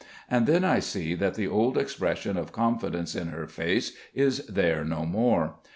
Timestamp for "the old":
1.35-1.77